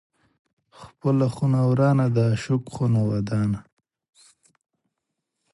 [0.41, 3.59] ـ خپله خونه ورانه، د عاشق خونه ودانه.